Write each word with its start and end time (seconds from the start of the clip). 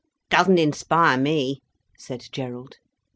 "Doesn't 0.31 0.57
inspire 0.57 1.15
me," 1.15 1.61
said 1.95 2.27
Gerald. 2.31 2.77